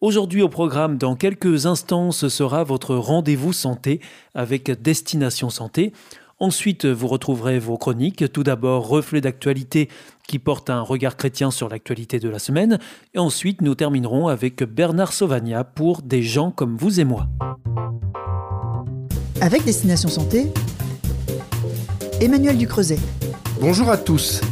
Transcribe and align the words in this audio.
Aujourd'hui 0.00 0.42
au 0.42 0.48
programme, 0.48 0.96
dans 0.96 1.16
quelques 1.16 1.66
instants, 1.66 2.12
ce 2.12 2.28
sera 2.28 2.62
votre 2.62 2.94
rendez-vous 2.94 3.52
santé 3.52 4.00
avec 4.32 4.70
Destination 4.80 5.50
Santé. 5.50 5.92
Ensuite, 6.38 6.86
vous 6.86 7.08
retrouverez 7.08 7.58
vos 7.58 7.76
chroniques. 7.76 8.32
Tout 8.32 8.44
d'abord, 8.44 8.86
reflet 8.86 9.20
d'actualité 9.20 9.88
qui 10.28 10.38
porte 10.38 10.70
un 10.70 10.82
regard 10.82 11.16
chrétien 11.16 11.50
sur 11.50 11.68
l'actualité 11.68 12.20
de 12.20 12.28
la 12.28 12.38
semaine. 12.38 12.78
Et 13.14 13.18
ensuite, 13.18 13.60
nous 13.60 13.74
terminerons 13.74 14.28
avec 14.28 14.62
Bernard 14.62 15.12
Sauvagna 15.12 15.64
pour 15.64 16.02
Des 16.02 16.22
gens 16.22 16.52
comme 16.52 16.76
vous 16.76 17.00
et 17.00 17.04
moi. 17.04 17.26
Avec 19.40 19.64
Destination 19.64 20.08
Santé, 20.08 20.52
Emmanuel 22.20 22.56
Ducreuset. 22.56 23.00
Bonjour 23.60 23.90
à 23.90 23.96
tous. 23.96 24.42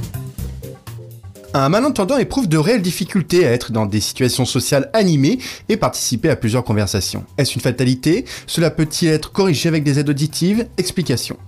Un 1.58 1.70
malentendant 1.70 2.18
éprouve 2.18 2.48
de 2.48 2.58
réelles 2.58 2.82
difficultés 2.82 3.46
à 3.46 3.50
être 3.50 3.72
dans 3.72 3.86
des 3.86 4.00
situations 4.00 4.44
sociales 4.44 4.90
animées 4.92 5.38
et 5.70 5.78
participer 5.78 6.28
à 6.28 6.36
plusieurs 6.36 6.64
conversations. 6.64 7.24
Est-ce 7.38 7.54
une 7.54 7.62
fatalité? 7.62 8.26
Cela 8.46 8.70
peut-il 8.70 9.08
être 9.08 9.32
corrigé 9.32 9.70
avec 9.70 9.82
des 9.82 9.98
aides 9.98 10.10
auditives? 10.10 10.66
Explication. 10.76 11.38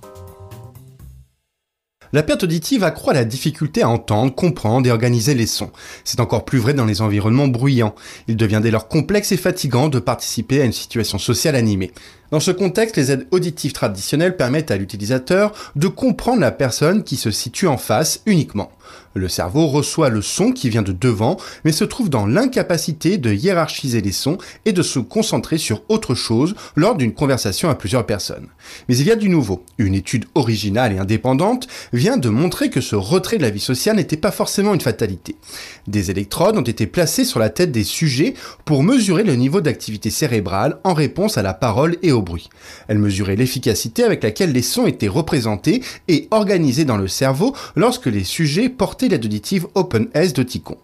La 2.14 2.22
perte 2.22 2.44
auditive 2.44 2.84
accroît 2.84 3.12
la 3.12 3.26
difficulté 3.26 3.82
à 3.82 3.90
entendre, 3.90 4.34
comprendre 4.34 4.88
et 4.88 4.90
organiser 4.90 5.34
les 5.34 5.46
sons. 5.46 5.72
C'est 6.04 6.20
encore 6.20 6.46
plus 6.46 6.58
vrai 6.58 6.72
dans 6.72 6.86
les 6.86 7.02
environnements 7.02 7.48
bruyants. 7.48 7.94
Il 8.28 8.38
devient 8.38 8.60
dès 8.62 8.70
lors 8.70 8.88
complexe 8.88 9.30
et 9.32 9.36
fatigant 9.36 9.90
de 9.90 9.98
participer 9.98 10.62
à 10.62 10.64
une 10.64 10.72
situation 10.72 11.18
sociale 11.18 11.54
animée. 11.54 11.92
Dans 12.30 12.40
ce 12.40 12.50
contexte, 12.50 12.96
les 12.96 13.10
aides 13.10 13.26
auditives 13.30 13.72
traditionnelles 13.72 14.36
permettent 14.36 14.70
à 14.70 14.76
l'utilisateur 14.76 15.52
de 15.76 15.88
comprendre 15.88 16.40
la 16.40 16.50
personne 16.50 17.02
qui 17.02 17.16
se 17.16 17.30
situe 17.30 17.66
en 17.66 17.78
face 17.78 18.20
uniquement. 18.26 18.70
Le 19.14 19.28
cerveau 19.28 19.66
reçoit 19.66 20.10
le 20.10 20.22
son 20.22 20.52
qui 20.52 20.68
vient 20.68 20.82
de 20.82 20.92
devant, 20.92 21.38
mais 21.64 21.72
se 21.72 21.84
trouve 21.84 22.08
dans 22.08 22.26
l'incapacité 22.26 23.18
de 23.18 23.32
hiérarchiser 23.32 24.00
les 24.00 24.12
sons 24.12 24.38
et 24.64 24.72
de 24.72 24.82
se 24.82 24.98
concentrer 24.98 25.58
sur 25.58 25.82
autre 25.88 26.14
chose 26.14 26.54
lors 26.76 26.94
d'une 26.94 27.12
conversation 27.12 27.68
à 27.68 27.74
plusieurs 27.74 28.06
personnes. 28.06 28.48
Mais 28.88 28.96
il 28.96 29.06
y 29.06 29.10
a 29.10 29.16
du 29.16 29.28
nouveau. 29.28 29.64
Une 29.78 29.94
étude 29.94 30.26
originale 30.34 30.92
et 30.92 30.98
indépendante 30.98 31.66
vient 31.92 32.16
de 32.16 32.28
montrer 32.28 32.70
que 32.70 32.80
ce 32.80 32.96
retrait 32.96 33.38
de 33.38 33.42
la 33.42 33.50
vie 33.50 33.60
sociale 33.60 33.96
n'était 33.96 34.16
pas 34.16 34.30
forcément 34.30 34.74
une 34.74 34.80
fatalité. 34.80 35.36
Des 35.86 36.10
électrodes 36.10 36.56
ont 36.56 36.62
été 36.62 36.86
placées 36.86 37.24
sur 37.24 37.40
la 37.40 37.50
tête 37.50 37.72
des 37.72 37.84
sujets 37.84 38.34
pour 38.64 38.82
mesurer 38.82 39.24
le 39.24 39.34
niveau 39.34 39.60
d'activité 39.60 40.10
cérébrale 40.10 40.78
en 40.84 40.94
réponse 40.94 41.38
à 41.38 41.42
la 41.42 41.54
parole 41.54 41.96
et 42.02 42.12
au 42.12 42.17
bruit. 42.22 42.48
Elle 42.88 42.98
mesurait 42.98 43.36
l'efficacité 43.36 44.04
avec 44.04 44.22
laquelle 44.22 44.52
les 44.52 44.62
sons 44.62 44.86
étaient 44.86 45.08
représentés 45.08 45.82
et 46.08 46.28
organisés 46.30 46.84
dans 46.84 46.96
le 46.96 47.08
cerveau 47.08 47.54
lorsque 47.76 48.06
les 48.06 48.24
sujets 48.24 48.68
portaient 48.68 49.08
l'aide 49.08 49.24
auditive 49.24 49.66
OpenS 49.74 50.32
de 50.34 50.42
Ticon. 50.42 50.78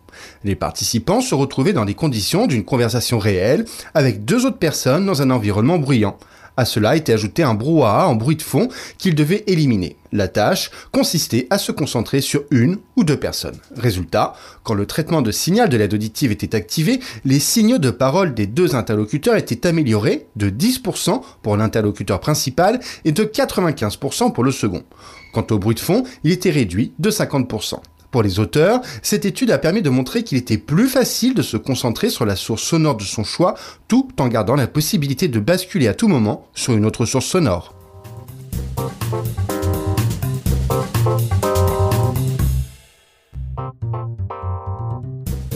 Les 0.45 0.55
participants 0.55 1.21
se 1.21 1.35
retrouvaient 1.35 1.73
dans 1.73 1.85
les 1.85 1.95
conditions 1.95 2.47
d'une 2.47 2.65
conversation 2.65 3.19
réelle 3.19 3.65
avec 3.95 4.25
deux 4.25 4.47
autres 4.47 4.59
personnes 4.59 5.07
dans 5.07 5.23
un 5.23 5.31
environnement 5.31 5.79
bruyant. 5.79 6.17
À 6.57 6.65
cela 6.65 6.97
était 6.97 7.13
ajouté 7.13 7.43
un 7.43 7.55
brouhaha 7.55 8.07
en 8.07 8.15
bruit 8.15 8.37
de 8.37 8.43
fond 8.43 8.69
qu'il 8.99 9.15
devait 9.15 9.45
éliminer. 9.47 9.97
La 10.13 10.29
tâche 10.29 10.71
consistait 10.93 11.49
à 11.51 11.59
se 11.59 11.73
concentrer 11.73 12.21
sur 12.21 12.45
une 12.53 12.79
ou 12.97 13.03
deux 13.03 13.19
personnes. 13.19 13.59
Résultat, 13.77 14.35
quand 14.63 14.75
le 14.75 14.87
traitement 14.87 15.23
de 15.23 15.33
signal 15.33 15.69
de 15.69 15.77
l'aide 15.77 15.95
auditive 15.95 16.31
était 16.31 16.55
activé, 16.55 17.01
les 17.25 17.41
signaux 17.41 17.79
de 17.79 17.91
parole 17.91 18.35
des 18.35 18.47
deux 18.47 18.77
interlocuteurs 18.77 19.37
étaient 19.37 19.67
améliorés 19.67 20.27
de 20.37 20.51
10% 20.51 21.21
pour 21.43 21.57
l'interlocuteur 21.57 22.21
principal 22.21 22.79
et 23.05 23.13
de 23.13 23.25
95% 23.25 24.33
pour 24.33 24.45
le 24.45 24.53
second. 24.53 24.85
Quant 25.33 25.47
au 25.51 25.59
bruit 25.59 25.75
de 25.75 25.81
fond, 25.81 26.05
il 26.23 26.31
était 26.31 26.51
réduit 26.51 26.93
de 27.01 27.11
50%. 27.11 27.81
Pour 28.15 28.23
les 28.23 28.39
auteurs, 28.39 28.81
cette 29.03 29.25
étude 29.25 29.51
a 29.51 29.59
permis 29.59 29.83
de 29.83 29.91
montrer 29.91 30.23
qu'il 30.23 30.39
était 30.39 30.57
plus 30.57 30.87
facile 30.87 31.35
de 31.35 31.43
se 31.43 31.57
concentrer 31.57 32.11
sur 32.11 32.25
la 32.25 32.37
source 32.37 32.63
sonore 32.63 32.97
de 32.97 33.03
son 33.03 33.25
choix 33.25 33.57
tout 33.89 34.09
en 34.21 34.29
gardant 34.29 34.55
la 34.55 34.69
possibilité 34.69 35.27
de 35.27 35.41
basculer 35.41 35.89
à 35.89 35.95
tout 35.95 36.07
moment 36.07 36.47
sur 36.55 36.75
une 36.75 36.87
autre 36.87 37.07
source 37.07 37.27
sonore. 37.27 37.75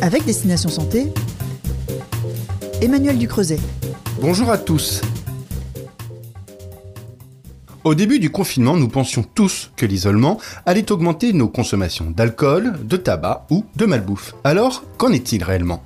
Avec 0.00 0.24
Destination 0.24 0.68
Santé, 0.68 1.12
Emmanuel 2.82 3.18
Ducreuset. 3.18 3.60
Bonjour 4.20 4.50
à 4.50 4.58
tous. 4.58 5.00
Au 7.84 7.94
début 7.94 8.18
du 8.18 8.30
confinement, 8.30 8.76
nous 8.76 8.88
pensions 8.88 9.24
tous 9.34 9.70
que 9.76 9.86
l'isolement 9.86 10.38
allait 10.66 10.90
augmenter 10.90 11.32
nos 11.32 11.48
consommations 11.48 12.10
d'alcool, 12.10 12.74
de 12.84 12.96
tabac 12.96 13.46
ou 13.50 13.64
de 13.76 13.86
malbouffe. 13.86 14.34
Alors, 14.42 14.82
qu'en 14.96 15.12
est-il 15.12 15.44
réellement? 15.44 15.84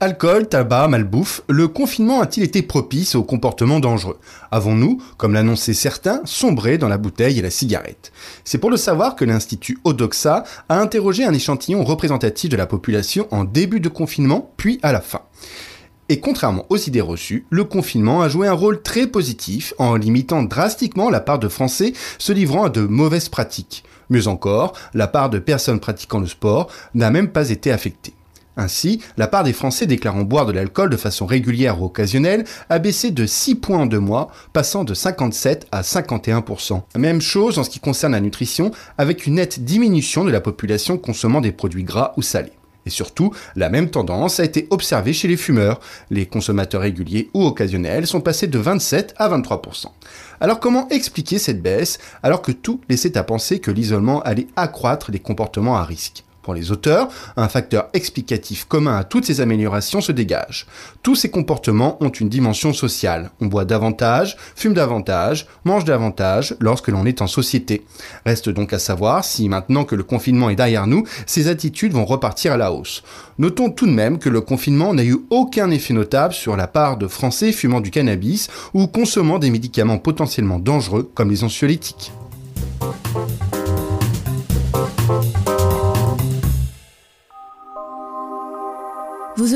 Alcool, 0.00 0.48
tabac, 0.48 0.88
malbouffe, 0.88 1.42
le 1.48 1.68
confinement 1.68 2.20
a-t-il 2.20 2.44
été 2.44 2.62
propice 2.62 3.14
aux 3.14 3.24
comportements 3.24 3.80
dangereux? 3.80 4.18
Avons-nous, 4.50 5.02
comme 5.18 5.34
l'annonçaient 5.34 5.74
certains, 5.74 6.22
sombré 6.24 6.78
dans 6.78 6.88
la 6.88 6.98
bouteille 6.98 7.38
et 7.38 7.42
la 7.42 7.50
cigarette? 7.50 8.10
C'est 8.44 8.58
pour 8.58 8.70
le 8.70 8.76
savoir 8.76 9.16
que 9.16 9.24
l'Institut 9.24 9.78
Odoxa 9.84 10.44
a 10.68 10.80
interrogé 10.80 11.24
un 11.24 11.34
échantillon 11.34 11.84
représentatif 11.84 12.48
de 12.48 12.56
la 12.56 12.66
population 12.66 13.28
en 13.32 13.44
début 13.44 13.80
de 13.80 13.88
confinement, 13.88 14.50
puis 14.56 14.78
à 14.82 14.92
la 14.92 15.00
fin. 15.00 15.22
Et 16.10 16.20
contrairement 16.20 16.64
aux 16.70 16.78
idées 16.78 17.02
reçues, 17.02 17.44
le 17.50 17.64
confinement 17.64 18.22
a 18.22 18.30
joué 18.30 18.48
un 18.48 18.54
rôle 18.54 18.82
très 18.82 19.06
positif 19.06 19.74
en 19.78 19.94
limitant 19.94 20.42
drastiquement 20.42 21.10
la 21.10 21.20
part 21.20 21.38
de 21.38 21.48
Français 21.48 21.92
se 22.18 22.32
livrant 22.32 22.64
à 22.64 22.70
de 22.70 22.80
mauvaises 22.80 23.28
pratiques. 23.28 23.84
Mieux 24.08 24.26
encore, 24.26 24.72
la 24.94 25.06
part 25.06 25.28
de 25.28 25.38
personnes 25.38 25.80
pratiquant 25.80 26.20
le 26.20 26.26
sport 26.26 26.68
n'a 26.94 27.10
même 27.10 27.28
pas 27.28 27.50
été 27.50 27.70
affectée. 27.70 28.14
Ainsi, 28.56 29.00
la 29.16 29.28
part 29.28 29.44
des 29.44 29.52
Français 29.52 29.86
déclarant 29.86 30.22
boire 30.22 30.44
de 30.44 30.52
l'alcool 30.52 30.90
de 30.90 30.96
façon 30.96 31.26
régulière 31.26 31.80
ou 31.80 31.84
occasionnelle 31.84 32.44
a 32.70 32.80
baissé 32.80 33.12
de 33.12 33.24
6 33.24 33.54
points 33.56 33.80
en 33.80 33.86
deux 33.86 34.00
mois, 34.00 34.32
passant 34.52 34.82
de 34.82 34.94
57 34.94 35.68
à 35.70 35.82
51%. 35.82 36.82
Même 36.96 37.20
chose 37.20 37.58
en 37.58 37.64
ce 37.64 37.70
qui 37.70 37.78
concerne 37.78 38.12
la 38.12 38.20
nutrition, 38.20 38.72
avec 38.96 39.26
une 39.26 39.34
nette 39.34 39.62
diminution 39.62 40.24
de 40.24 40.32
la 40.32 40.40
population 40.40 40.98
consommant 40.98 41.40
des 41.40 41.52
produits 41.52 41.84
gras 41.84 42.14
ou 42.16 42.22
salés. 42.22 42.57
Et 42.88 42.90
surtout, 42.90 43.34
la 43.54 43.68
même 43.68 43.90
tendance 43.90 44.40
a 44.40 44.44
été 44.44 44.66
observée 44.70 45.12
chez 45.12 45.28
les 45.28 45.36
fumeurs. 45.36 45.78
Les 46.08 46.24
consommateurs 46.24 46.80
réguliers 46.80 47.28
ou 47.34 47.44
occasionnels 47.44 48.06
sont 48.06 48.22
passés 48.22 48.46
de 48.46 48.58
27 48.58 49.12
à 49.18 49.28
23%. 49.28 49.88
Alors 50.40 50.58
comment 50.58 50.88
expliquer 50.88 51.38
cette 51.38 51.60
baisse 51.60 51.98
alors 52.22 52.40
que 52.40 52.50
tout 52.50 52.80
laissait 52.88 53.18
à 53.18 53.24
penser 53.24 53.58
que 53.58 53.70
l'isolement 53.70 54.22
allait 54.22 54.46
accroître 54.56 55.10
les 55.10 55.18
comportements 55.18 55.76
à 55.76 55.84
risque? 55.84 56.24
Les 56.54 56.72
auteurs, 56.72 57.08
un 57.36 57.48
facteur 57.48 57.88
explicatif 57.92 58.64
commun 58.64 58.96
à 58.96 59.04
toutes 59.04 59.24
ces 59.24 59.40
améliorations 59.40 60.00
se 60.00 60.12
dégage. 60.12 60.66
Tous 61.02 61.14
ces 61.14 61.30
comportements 61.30 61.96
ont 62.02 62.08
une 62.08 62.28
dimension 62.28 62.72
sociale. 62.72 63.30
On 63.40 63.46
boit 63.46 63.64
davantage, 63.64 64.36
fume 64.56 64.74
davantage, 64.74 65.46
mange 65.64 65.84
davantage 65.84 66.56
lorsque 66.60 66.88
l'on 66.88 67.06
est 67.06 67.22
en 67.22 67.26
société. 67.26 67.84
Reste 68.26 68.48
donc 68.48 68.72
à 68.72 68.78
savoir 68.78 69.24
si 69.24 69.48
maintenant 69.48 69.84
que 69.84 69.94
le 69.94 70.02
confinement 70.02 70.50
est 70.50 70.56
derrière 70.56 70.86
nous, 70.86 71.04
ces 71.26 71.48
attitudes 71.48 71.92
vont 71.92 72.04
repartir 72.04 72.52
à 72.52 72.56
la 72.56 72.72
hausse. 72.72 73.02
Notons 73.38 73.70
tout 73.70 73.86
de 73.86 73.92
même 73.92 74.18
que 74.18 74.28
le 74.28 74.40
confinement 74.40 74.94
n'a 74.94 75.04
eu 75.04 75.18
aucun 75.30 75.70
effet 75.70 75.94
notable 75.94 76.34
sur 76.34 76.56
la 76.56 76.66
part 76.66 76.96
de 76.96 77.06
Français 77.06 77.52
fumant 77.52 77.80
du 77.80 77.90
cannabis 77.90 78.48
ou 78.74 78.86
consommant 78.86 79.38
des 79.38 79.50
médicaments 79.50 79.98
potentiellement 79.98 80.58
dangereux 80.58 81.10
comme 81.14 81.30
les 81.30 81.44
anxiolytiques. 81.44 82.12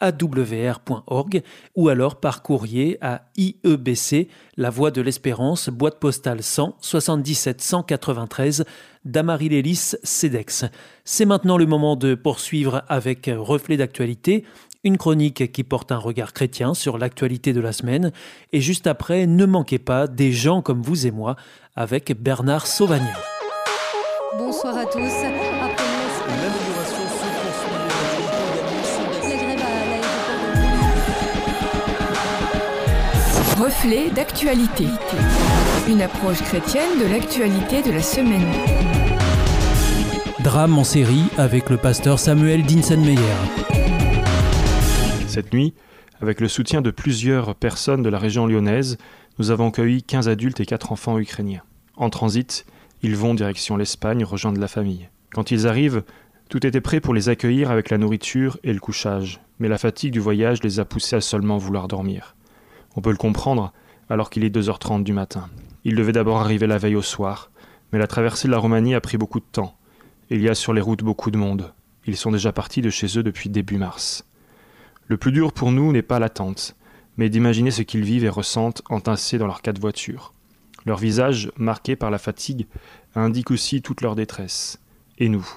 awr.org 0.00 1.42
ou 1.74 1.88
alors 1.88 2.16
par 2.16 2.42
courrier 2.42 2.98
à 3.00 3.22
IEBC, 3.36 4.28
La 4.56 4.70
Voie 4.70 4.90
de 4.90 5.00
l'Espérance, 5.00 5.68
boîte 5.68 5.98
postale 5.98 6.42
100 6.42 6.76
77 6.80 7.60
193 7.60 8.64
Damary-Lélis, 9.04 9.96
CEDEX. 10.02 10.66
C'est 11.04 11.24
maintenant 11.24 11.56
le 11.56 11.66
moment 11.66 11.96
de 11.96 12.14
poursuivre 12.14 12.82
avec 12.88 13.30
Reflet 13.34 13.76
d'actualité, 13.76 14.44
une 14.84 14.98
chronique 14.98 15.50
qui 15.52 15.64
porte 15.64 15.92
un 15.92 15.98
regard 15.98 16.32
chrétien 16.32 16.74
sur 16.74 16.98
l'actualité 16.98 17.52
de 17.52 17.60
la 17.60 17.72
semaine. 17.72 18.12
Et 18.52 18.60
juste 18.60 18.86
après, 18.86 19.26
ne 19.26 19.46
manquez 19.46 19.78
pas 19.78 20.06
des 20.06 20.32
gens 20.32 20.62
comme 20.62 20.82
vous 20.82 21.06
et 21.06 21.10
moi 21.10 21.36
avec 21.74 22.12
Bernard 22.20 22.66
Sauvagnin. 22.66 23.14
Bonsoir 24.36 24.76
à 24.76 24.86
tous. 24.86 25.87
Reflet 33.58 34.10
d'actualité. 34.10 34.84
Une 35.88 36.00
approche 36.00 36.40
chrétienne 36.42 37.00
de 37.00 37.10
l'actualité 37.10 37.82
de 37.82 37.90
la 37.90 38.02
semaine. 38.02 38.46
Drame 40.44 40.78
en 40.78 40.84
série 40.84 41.24
avec 41.36 41.68
le 41.68 41.76
pasteur 41.76 42.20
Samuel 42.20 42.62
Dinsenmeyer. 42.62 43.18
Cette 45.26 45.52
nuit, 45.52 45.74
avec 46.20 46.40
le 46.40 46.46
soutien 46.46 46.82
de 46.82 46.92
plusieurs 46.92 47.56
personnes 47.56 48.04
de 48.04 48.08
la 48.08 48.20
région 48.20 48.46
lyonnaise, 48.46 48.96
nous 49.40 49.50
avons 49.50 49.70
accueilli 49.70 50.04
15 50.04 50.28
adultes 50.28 50.60
et 50.60 50.66
4 50.66 50.92
enfants 50.92 51.18
ukrainiens. 51.18 51.62
En 51.96 52.10
transit, 52.10 52.64
ils 53.02 53.16
vont 53.16 53.34
direction 53.34 53.76
l'Espagne 53.76 54.22
rejoindre 54.22 54.60
la 54.60 54.68
famille. 54.68 55.08
Quand 55.32 55.50
ils 55.50 55.66
arrivent, 55.66 56.04
tout 56.48 56.64
était 56.64 56.80
prêt 56.80 57.00
pour 57.00 57.12
les 57.12 57.28
accueillir 57.28 57.72
avec 57.72 57.90
la 57.90 57.98
nourriture 57.98 58.56
et 58.62 58.72
le 58.72 58.78
couchage, 58.78 59.40
mais 59.58 59.66
la 59.66 59.78
fatigue 59.78 60.12
du 60.12 60.20
voyage 60.20 60.62
les 60.62 60.78
a 60.78 60.84
poussés 60.84 61.16
à 61.16 61.20
seulement 61.20 61.58
vouloir 61.58 61.88
dormir. 61.88 62.36
On 62.98 63.00
peut 63.00 63.12
le 63.12 63.16
comprendre, 63.16 63.72
alors 64.10 64.28
qu'il 64.28 64.42
est 64.42 64.52
2h30 64.52 65.04
du 65.04 65.12
matin. 65.12 65.48
Il 65.84 65.94
devait 65.94 66.10
d'abord 66.10 66.40
arriver 66.40 66.66
la 66.66 66.78
veille 66.78 66.96
au 66.96 67.00
soir, 67.00 67.52
mais 67.92 67.98
la 68.00 68.08
traversée 68.08 68.48
de 68.48 68.52
la 68.52 68.58
Roumanie 68.58 68.96
a 68.96 69.00
pris 69.00 69.16
beaucoup 69.16 69.38
de 69.38 69.44
temps. 69.44 69.78
Il 70.30 70.42
y 70.42 70.48
a 70.48 70.56
sur 70.56 70.72
les 70.72 70.80
routes 70.80 71.04
beaucoup 71.04 71.30
de 71.30 71.36
monde. 71.36 71.72
Ils 72.06 72.16
sont 72.16 72.32
déjà 72.32 72.50
partis 72.50 72.82
de 72.82 72.90
chez 72.90 73.16
eux 73.16 73.22
depuis 73.22 73.50
début 73.50 73.78
mars. 73.78 74.26
Le 75.06 75.16
plus 75.16 75.30
dur 75.30 75.52
pour 75.52 75.70
nous 75.70 75.92
n'est 75.92 76.02
pas 76.02 76.18
l'attente, 76.18 76.74
mais 77.16 77.28
d'imaginer 77.28 77.70
ce 77.70 77.82
qu'ils 77.82 78.02
vivent 78.02 78.24
et 78.24 78.28
ressentent 78.28 78.82
entassés 78.90 79.38
dans 79.38 79.46
leurs 79.46 79.62
quatre 79.62 79.80
voitures. 79.80 80.34
Leur 80.84 80.98
visage, 80.98 81.52
marqué 81.56 81.94
par 81.94 82.10
la 82.10 82.18
fatigue, 82.18 82.66
indique 83.14 83.52
aussi 83.52 83.80
toute 83.80 84.00
leur 84.00 84.16
détresse. 84.16 84.80
Et 85.18 85.28
nous 85.28 85.48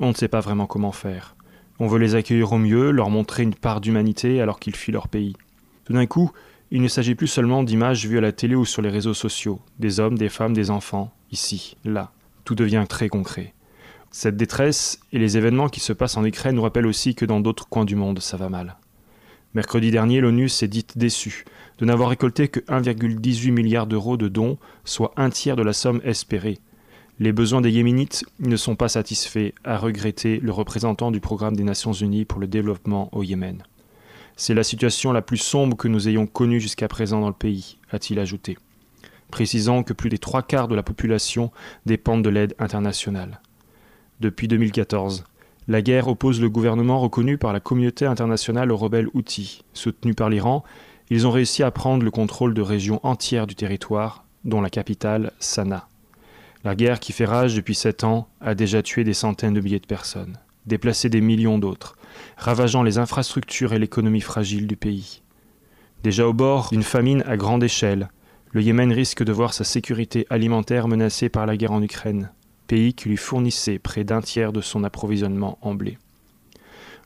On 0.00 0.08
ne 0.08 0.14
sait 0.14 0.26
pas 0.26 0.40
vraiment 0.40 0.66
comment 0.66 0.90
faire. 0.90 1.36
On 1.78 1.86
veut 1.86 2.00
les 2.00 2.16
accueillir 2.16 2.52
au 2.52 2.58
mieux, 2.58 2.90
leur 2.90 3.08
montrer 3.08 3.44
une 3.44 3.54
part 3.54 3.80
d'humanité 3.80 4.40
alors 4.40 4.58
qu'ils 4.58 4.74
fuient 4.74 4.90
leur 4.90 5.06
pays. 5.06 5.36
Tout 5.84 5.92
d'un 5.92 6.06
coup, 6.06 6.32
il 6.74 6.80
ne 6.80 6.88
s'agit 6.88 7.14
plus 7.14 7.26
seulement 7.26 7.62
d'images 7.62 8.06
vues 8.06 8.16
à 8.16 8.22
la 8.22 8.32
télé 8.32 8.54
ou 8.54 8.64
sur 8.64 8.80
les 8.80 8.88
réseaux 8.88 9.12
sociaux, 9.12 9.60
des 9.78 10.00
hommes, 10.00 10.16
des 10.16 10.30
femmes, 10.30 10.54
des 10.54 10.70
enfants, 10.70 11.12
ici, 11.30 11.76
là. 11.84 12.12
Tout 12.44 12.54
devient 12.54 12.86
très 12.88 13.10
concret. 13.10 13.52
Cette 14.10 14.38
détresse 14.38 14.98
et 15.12 15.18
les 15.18 15.36
événements 15.36 15.68
qui 15.68 15.80
se 15.80 15.92
passent 15.92 16.16
en 16.16 16.24
Ukraine 16.24 16.56
nous 16.56 16.62
rappellent 16.62 16.86
aussi 16.86 17.14
que 17.14 17.26
dans 17.26 17.40
d'autres 17.40 17.68
coins 17.68 17.84
du 17.84 17.94
monde, 17.94 18.20
ça 18.20 18.38
va 18.38 18.48
mal. 18.48 18.78
Mercredi 19.52 19.90
dernier, 19.90 20.22
l'ONU 20.22 20.48
s'est 20.48 20.66
dite 20.66 20.96
déçue 20.96 21.44
de 21.78 21.84
n'avoir 21.84 22.08
récolté 22.08 22.48
que 22.48 22.60
1,18 22.60 23.50
milliard 23.50 23.86
d'euros 23.86 24.16
de 24.16 24.28
dons, 24.28 24.56
soit 24.86 25.12
un 25.16 25.28
tiers 25.28 25.56
de 25.56 25.62
la 25.62 25.74
somme 25.74 26.00
espérée. 26.04 26.58
Les 27.18 27.32
besoins 27.32 27.60
des 27.60 27.70
Yéménites 27.70 28.24
ne 28.38 28.56
sont 28.56 28.76
pas 28.76 28.88
satisfaits, 28.88 29.52
a 29.64 29.76
regretté 29.76 30.40
le 30.40 30.52
représentant 30.52 31.10
du 31.10 31.20
programme 31.20 31.54
des 31.54 31.64
Nations 31.64 31.92
Unies 31.92 32.24
pour 32.24 32.40
le 32.40 32.46
développement 32.46 33.10
au 33.12 33.22
Yémen. 33.22 33.62
C'est 34.36 34.54
la 34.54 34.64
situation 34.64 35.12
la 35.12 35.22
plus 35.22 35.36
sombre 35.36 35.76
que 35.76 35.88
nous 35.88 36.08
ayons 36.08 36.26
connue 36.26 36.60
jusqu'à 36.60 36.88
présent 36.88 37.20
dans 37.20 37.28
le 37.28 37.34
pays, 37.34 37.78
a-t-il 37.90 38.18
ajouté, 38.18 38.58
précisant 39.30 39.82
que 39.82 39.92
plus 39.92 40.08
des 40.08 40.18
trois 40.18 40.42
quarts 40.42 40.68
de 40.68 40.74
la 40.74 40.82
population 40.82 41.50
dépendent 41.86 42.24
de 42.24 42.30
l'aide 42.30 42.54
internationale. 42.58 43.40
Depuis 44.20 44.48
2014, 44.48 45.24
la 45.68 45.82
guerre 45.82 46.08
oppose 46.08 46.40
le 46.40 46.48
gouvernement 46.48 46.98
reconnu 46.98 47.38
par 47.38 47.52
la 47.52 47.60
communauté 47.60 48.04
internationale 48.04 48.72
aux 48.72 48.76
rebelles 48.76 49.08
Houthis. 49.14 49.62
Soutenus 49.74 50.16
par 50.16 50.28
l'Iran, 50.28 50.64
ils 51.10 51.26
ont 51.26 51.30
réussi 51.30 51.62
à 51.62 51.70
prendre 51.70 52.04
le 52.04 52.10
contrôle 52.10 52.54
de 52.54 52.62
régions 52.62 53.00
entières 53.04 53.46
du 53.46 53.54
territoire, 53.54 54.24
dont 54.44 54.60
la 54.60 54.70
capitale, 54.70 55.32
Sanaa. 55.38 55.88
La 56.64 56.74
guerre 56.74 57.00
qui 57.00 57.12
fait 57.12 57.24
rage 57.24 57.54
depuis 57.54 57.74
sept 57.74 58.02
ans 58.02 58.28
a 58.40 58.54
déjà 58.54 58.82
tué 58.82 59.04
des 59.04 59.14
centaines 59.14 59.54
de 59.54 59.60
milliers 59.60 59.80
de 59.80 59.86
personnes, 59.86 60.38
déplacé 60.66 61.08
des 61.08 61.20
millions 61.20 61.58
d'autres, 61.58 61.96
ravageant 62.36 62.82
les 62.82 62.98
infrastructures 62.98 63.72
et 63.72 63.78
l'économie 63.78 64.20
fragile 64.20 64.66
du 64.66 64.76
pays. 64.76 65.22
Déjà 66.02 66.26
au 66.26 66.32
bord 66.32 66.68
d'une 66.70 66.82
famine 66.82 67.22
à 67.26 67.36
grande 67.36 67.62
échelle, 67.62 68.08
le 68.50 68.60
Yémen 68.60 68.92
risque 68.92 69.22
de 69.22 69.32
voir 69.32 69.54
sa 69.54 69.64
sécurité 69.64 70.26
alimentaire 70.28 70.88
menacée 70.88 71.28
par 71.28 71.46
la 71.46 71.56
guerre 71.56 71.72
en 71.72 71.82
Ukraine, 71.82 72.30
pays 72.66 72.92
qui 72.92 73.08
lui 73.08 73.16
fournissait 73.16 73.78
près 73.78 74.04
d'un 74.04 74.20
tiers 74.20 74.52
de 74.52 74.60
son 74.60 74.84
approvisionnement 74.84 75.58
en 75.62 75.74
blé. 75.74 75.98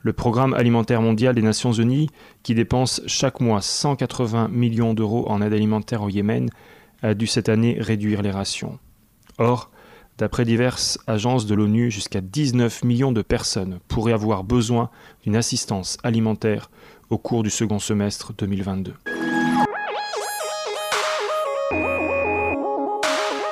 Le 0.03 0.12
Programme 0.12 0.55
alimentaire 0.55 1.03
mondial 1.03 1.35
des 1.35 1.43
Nations 1.43 1.73
Unies, 1.73 2.11
qui 2.43 2.55
dépense 2.55 3.03
chaque 3.06 3.41
mois 3.41 3.61
180 3.61 4.49
millions 4.49 4.94
d'euros 4.94 5.29
en 5.29 5.43
aide 5.43 5.53
alimentaire 5.53 6.03
au 6.03 6.08
Yémen, 6.08 6.49
a 7.03 7.14
dû 7.14 7.26
cette 7.26 7.49
année 7.49 7.76
réduire 7.81 8.23
les 8.23 8.31
rations. 8.31 8.79
Or, 9.38 9.70
D'après 10.18 10.46
diverses 10.46 10.98
agences 11.06 11.44
de 11.44 11.54
l'ONU, 11.54 11.90
jusqu'à 11.90 12.22
19 12.22 12.84
millions 12.84 13.12
de 13.12 13.20
personnes 13.20 13.81
pourraient 13.86 14.14
avoir 14.14 14.44
besoin 14.44 14.88
d'une 15.22 15.36
assistance 15.36 15.98
alimentaire 16.02 16.70
au 17.10 17.19
cours 17.19 17.43
du 17.43 17.50
second 17.50 17.79
semestre 17.79 18.32
2022. 18.32 18.94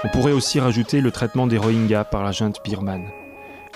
On 0.05 0.09
pourrait 0.09 0.33
aussi 0.33 0.59
rajouter 0.59 1.03
le 1.03 1.11
traitement 1.11 1.47
des 1.47 1.59
Rohingyas 1.59 2.05
par 2.05 2.25
la 2.25 2.33
junte 2.33 2.63
birmane. 2.65 3.11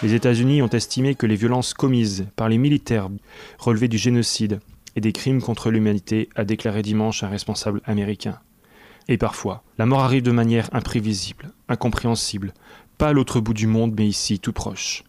Les 0.02 0.14
États-Unis 0.14 0.62
ont 0.62 0.68
estimé 0.68 1.14
que 1.14 1.26
les 1.26 1.36
violences 1.36 1.74
commises 1.74 2.26
par 2.36 2.48
les 2.48 2.56
militaires 2.56 3.10
relevaient 3.58 3.88
du 3.88 3.98
génocide 3.98 4.60
et 4.96 5.02
des 5.02 5.12
crimes 5.12 5.42
contre 5.42 5.70
l'humanité, 5.70 6.30
a 6.36 6.44
déclaré 6.44 6.80
dimanche 6.80 7.22
un 7.22 7.28
responsable 7.28 7.82
américain. 7.84 8.38
Et 9.08 9.16
parfois, 9.16 9.62
la 9.78 9.86
mort 9.86 10.00
arrive 10.00 10.22
de 10.22 10.30
manière 10.30 10.68
imprévisible, 10.72 11.50
incompréhensible, 11.68 12.52
pas 12.98 13.08
à 13.08 13.12
l'autre 13.12 13.40
bout 13.40 13.54
du 13.54 13.68
monde, 13.68 13.94
mais 13.96 14.08
ici, 14.08 14.40
tout 14.40 14.52
proche. 14.52 15.04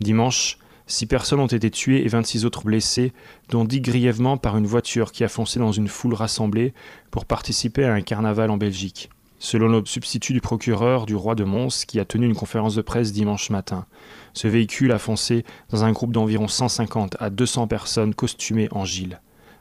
Dimanche, 0.00 0.58
six 0.86 1.06
personnes 1.06 1.40
ont 1.40 1.46
été 1.46 1.70
tuées 1.70 2.04
et 2.04 2.08
26 2.08 2.44
autres 2.44 2.64
blessées, 2.64 3.12
dont 3.48 3.64
dix 3.64 3.80
grièvement 3.80 4.36
par 4.36 4.56
une 4.56 4.66
voiture 4.66 5.12
qui 5.12 5.22
a 5.22 5.28
foncé 5.28 5.60
dans 5.60 5.72
une 5.72 5.88
foule 5.88 6.14
rassemblée 6.14 6.74
pour 7.12 7.24
participer 7.24 7.84
à 7.84 7.94
un 7.94 8.00
carnaval 8.00 8.50
en 8.50 8.56
Belgique. 8.56 9.08
Selon 9.38 9.68
le 9.68 9.84
substitut 9.84 10.32
du 10.32 10.40
procureur 10.40 11.06
du 11.06 11.14
roi 11.14 11.36
de 11.36 11.44
Mons, 11.44 11.84
qui 11.86 12.00
a 12.00 12.04
tenu 12.04 12.26
une 12.26 12.34
conférence 12.34 12.74
de 12.74 12.82
presse 12.82 13.12
dimanche 13.12 13.50
matin, 13.50 13.86
ce 14.34 14.48
véhicule 14.48 14.90
a 14.90 14.98
foncé 14.98 15.44
dans 15.70 15.84
un 15.84 15.92
groupe 15.92 16.10
d'environ 16.10 16.48
150 16.48 17.16
à 17.20 17.30
200 17.30 17.68
personnes 17.68 18.14
costumées 18.14 18.68
en 18.72 18.84
gilles. 18.84 19.20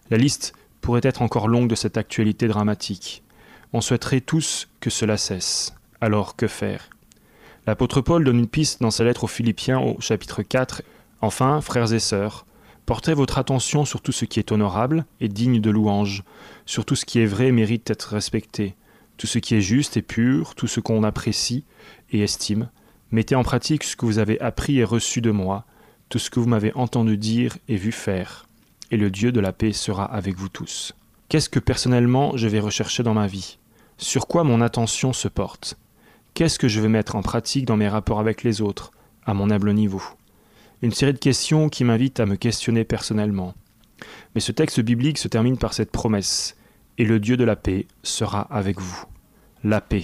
La 0.09 0.17
liste 0.17 0.53
pourrait 0.81 1.01
être 1.03 1.21
encore 1.21 1.47
longue 1.47 1.69
de 1.69 1.75
cette 1.75 1.97
actualité 1.97 2.47
dramatique. 2.47 3.21
On 3.71 3.81
souhaiterait 3.81 4.21
tous 4.21 4.67
que 4.79 4.89
cela 4.89 5.17
cesse. 5.17 5.75
Alors 6.01 6.35
que 6.35 6.47
faire? 6.47 6.89
L'apôtre 7.67 7.99
Paul 7.99 8.23
donne 8.23 8.39
une 8.39 8.47
piste 8.47 8.81
dans 8.81 8.91
sa 8.91 9.03
lettre 9.03 9.25
aux 9.25 9.27
Philippiens 9.27 9.79
au 9.79 9.99
chapitre 9.99 10.41
4. 10.41 10.83
Enfin, 11.19 11.59
frères 11.59 11.91
et 11.91 11.99
sœurs, 11.99 12.45
portez 12.85 13.13
votre 13.13 13.37
attention 13.37 13.83
sur 13.83 13.99
tout 13.99 14.13
ce 14.13 14.23
qui 14.23 14.39
est 14.39 14.53
honorable 14.53 15.05
et 15.19 15.27
digne 15.27 15.59
de 15.59 15.69
louange, 15.69 16.23
sur 16.65 16.85
tout 16.85 16.95
ce 16.95 17.03
qui 17.03 17.19
est 17.19 17.25
vrai 17.25 17.47
et 17.47 17.51
mérite 17.51 17.87
d'être 17.87 18.13
respecté, 18.13 18.77
tout 19.17 19.27
ce 19.27 19.39
qui 19.39 19.53
est 19.53 19.61
juste 19.61 19.97
et 19.97 20.01
pur, 20.01 20.55
tout 20.55 20.67
ce 20.67 20.79
qu'on 20.79 21.03
apprécie 21.03 21.65
et 22.09 22.21
estime. 22.21 22.69
Mettez 23.11 23.35
en 23.35 23.43
pratique 23.43 23.83
ce 23.83 23.97
que 23.97 24.05
vous 24.05 24.19
avez 24.19 24.39
appris 24.39 24.79
et 24.79 24.85
reçu 24.85 25.19
de 25.19 25.31
moi, 25.31 25.65
tout 26.07 26.19
ce 26.19 26.29
que 26.29 26.39
vous 26.39 26.47
m'avez 26.47 26.71
entendu 26.73 27.17
dire 27.17 27.57
et 27.67 27.75
vu 27.75 27.91
faire, 27.91 28.47
et 28.91 28.97
le 28.97 29.11
Dieu 29.11 29.33
de 29.33 29.41
la 29.41 29.51
paix 29.51 29.73
sera 29.73 30.05
avec 30.05 30.37
vous 30.37 30.47
tous. 30.47 30.93
Qu'est-ce 31.27 31.49
que 31.49 31.59
personnellement 31.59 32.37
je 32.37 32.47
vais 32.47 32.61
rechercher 32.61 33.03
dans 33.03 33.13
ma 33.13 33.27
vie? 33.27 33.57
Sur 33.97 34.27
quoi 34.27 34.45
mon 34.45 34.61
attention 34.61 35.11
se 35.11 35.27
porte? 35.27 35.77
Qu'est-ce 36.37 36.59
que 36.59 36.67
je 36.67 36.79
veux 36.79 36.87
mettre 36.87 37.15
en 37.15 37.23
pratique 37.23 37.65
dans 37.65 37.77
mes 37.77 37.87
rapports 37.87 38.19
avec 38.19 38.43
les 38.43 38.61
autres, 38.61 38.91
à 39.25 39.33
mon 39.33 39.49
humble 39.49 39.73
niveau? 39.73 40.03
Une 40.83 40.91
série 40.91 41.13
de 41.13 41.17
questions 41.17 41.67
qui 41.67 41.83
m'invitent 41.83 42.19
à 42.19 42.27
me 42.27 42.35
questionner 42.35 42.83
personnellement. 42.83 43.55
Mais 44.35 44.41
ce 44.41 44.51
texte 44.51 44.79
biblique 44.81 45.17
se 45.17 45.27
termine 45.27 45.57
par 45.57 45.73
cette 45.73 45.89
promesse. 45.89 46.55
et 46.99 47.05
le 47.05 47.19
Dieu 47.19 47.37
de 47.37 47.43
la 47.43 47.55
paix 47.55 47.87
sera 48.03 48.41
avec 48.51 48.79
vous. 48.79 49.03
La 49.63 49.81
paix. 49.81 50.03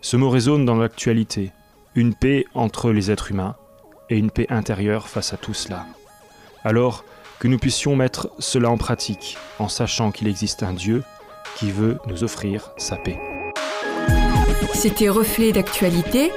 Ce 0.00 0.16
mot 0.16 0.30
résonne 0.30 0.64
dans 0.64 0.76
l'actualité. 0.76 1.52
Une 1.94 2.14
paix 2.14 2.46
entre 2.54 2.90
les 2.90 3.10
êtres 3.10 3.30
humains 3.30 3.56
et 4.08 4.16
une 4.16 4.30
paix 4.30 4.46
intérieure 4.48 5.08
face 5.08 5.34
à 5.34 5.36
tout 5.36 5.52
cela. 5.52 5.84
Alors 6.62 7.04
que 7.38 7.48
nous 7.48 7.58
puissions 7.58 7.96
mettre 7.96 8.30
cela 8.38 8.70
en 8.70 8.78
pratique 8.78 9.36
en 9.58 9.68
sachant 9.68 10.10
qu'il 10.10 10.26
existe 10.26 10.62
un 10.62 10.72
Dieu 10.72 11.02
qui 11.54 11.70
veut 11.70 11.98
nous 12.06 12.24
offrir 12.24 12.72
sa 12.78 12.96
paix. 12.96 13.33
C'était 14.74 15.08
Reflet 15.08 15.52
d'actualité, 15.52 16.30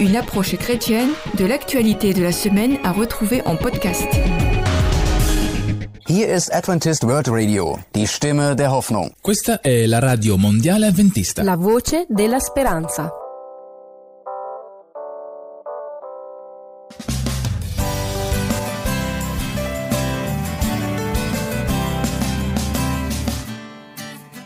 une 0.00 0.16
approche 0.16 0.56
chrétienne 0.56 1.08
de 1.36 1.44
l'actualité 1.44 2.12
de 2.14 2.22
la 2.22 2.30
semaine 2.30 2.78
à 2.84 2.92
retrouver 2.92 3.42
en 3.46 3.56
podcast. 3.56 4.06
Hier 6.08 6.28
ist 6.28 6.52
Adventist 6.52 7.02
World 7.02 7.28
Radio, 7.28 7.78
die 7.94 8.06
Stimme 8.06 8.54
der 8.54 8.70
Hoffnung. 8.70 9.12
Questa 9.20 9.60
è 9.60 9.86
la 9.86 9.98
radio 9.98 10.36
mondiale 10.36 10.86
adventista. 10.86 11.42
La 11.42 11.56
voce 11.56 12.04
della 12.08 12.38
speranza. 12.38 13.10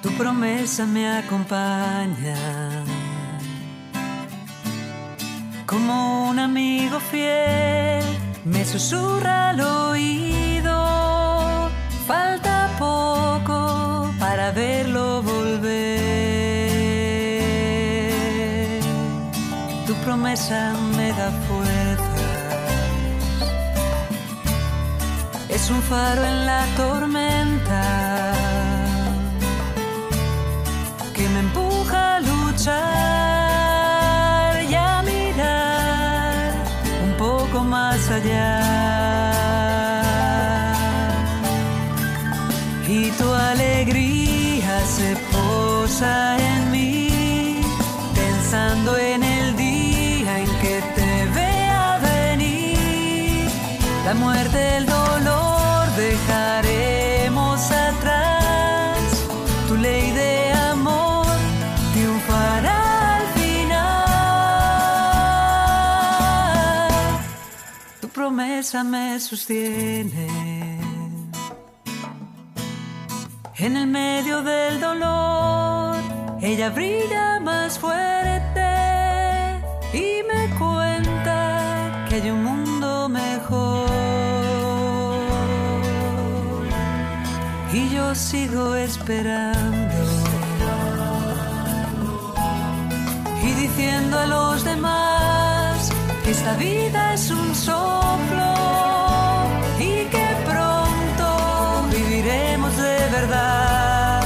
Tu 0.00 0.14
promesa 0.16 0.84
me 0.86 1.18
acompaña 1.18 2.97
como 5.68 6.30
un 6.30 6.38
amigo 6.38 6.98
fiel, 6.98 8.02
me 8.46 8.64
susurra 8.64 9.50
al 9.50 9.60
oído, 9.60 10.76
falta 12.06 12.70
poco 12.78 14.10
para 14.18 14.50
verlo 14.52 15.22
volver. 15.22 15.60
Tu 19.86 19.94
promesa 20.06 20.74
me 20.96 21.08
da 21.12 21.30
fuerzas, 21.46 22.22
es 25.50 25.70
un 25.70 25.82
faro 25.82 26.24
en 26.24 26.46
la 26.46 26.64
tormenta 26.78 28.32
que 31.14 31.28
me 31.28 31.40
empuja 31.40 32.16
a 32.16 32.20
luchar 32.20 33.27
Y 42.88 43.10
tu 43.12 43.32
alegría 43.32 44.80
se 44.86 45.14
posa 45.30 46.36
en 46.36 46.70
mí, 46.72 47.60
pensando 48.14 48.98
en 48.98 49.22
el 49.22 49.56
día 49.56 50.38
en 50.40 50.50
que 50.62 50.82
te 50.96 51.26
vea 51.34 51.98
venir. 52.02 53.48
La 54.04 54.14
muerte, 54.14 54.78
el 54.78 54.86
dolor 54.86 55.86
dejaremos 55.96 56.57
promesa 68.58 68.82
me 68.82 69.20
sostiene. 69.20 70.26
En 73.56 73.76
el 73.76 73.86
medio 73.86 74.42
del 74.42 74.80
dolor, 74.80 75.96
ella 76.40 76.70
brilla 76.70 77.38
más 77.38 77.78
fuerte 77.78 78.70
y 79.92 80.22
me 80.30 80.42
cuenta 80.58 82.04
que 82.08 82.16
hay 82.16 82.30
un 82.30 82.42
mundo 82.42 83.08
mejor. 83.08 83.88
Y 87.72 87.90
yo 87.94 88.12
sigo 88.14 88.74
esperando 88.74 89.94
y 93.40 93.52
diciendo 93.52 94.18
a 94.18 94.26
los 94.26 94.64
demás 94.64 95.27
esta 96.30 96.54
vida 96.56 97.14
es 97.14 97.30
un 97.30 97.54
soplo 97.54 98.54
y 99.78 100.04
que 100.12 100.26
pronto 100.44 101.88
viviremos 101.90 102.76
de 102.76 102.98
verdad, 103.16 104.22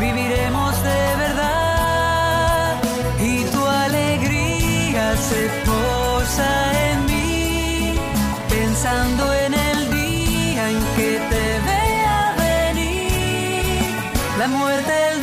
viviremos 0.00 0.82
de 0.82 1.16
verdad. 1.24 2.82
Y 3.20 3.44
tu 3.52 3.64
alegría 3.64 5.16
se 5.16 5.48
posa 5.64 6.50
en 6.88 7.06
mí, 7.06 7.94
pensando 8.48 9.32
en 9.32 9.54
el 9.54 9.90
día 9.92 10.70
en 10.70 10.78
que 10.96 11.20
te 11.30 11.46
vea 11.68 12.34
venir, 12.36 13.94
la 14.38 14.48
muerte, 14.48 15.13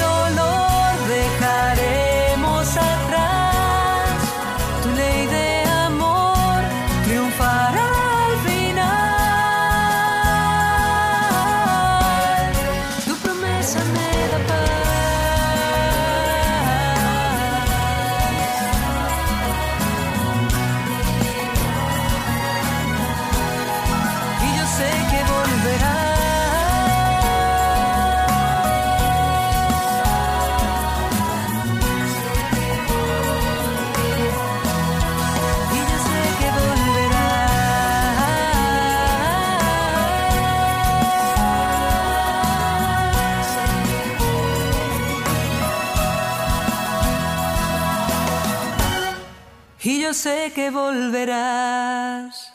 sé 50.13 50.51
que 50.53 50.70
volverás. 50.70 52.51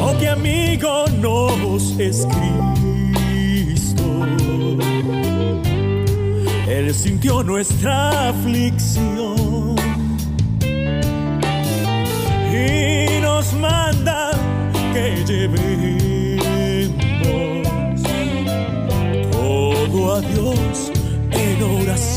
Oh, 0.00 0.14
qué 0.18 0.28
amigo 0.28 1.04
nos 1.20 1.98
es 1.98 2.26
Cristo. 3.14 4.02
Él 6.66 6.94
sintió 6.94 7.42
nuestra 7.42 8.30
aflicción 8.30 9.21
que 14.92 15.24
llevemos 15.26 16.42
todo 19.30 20.14
a 20.14 20.20
Dios 20.20 20.92
en 21.30 21.62
oración. 21.62 22.11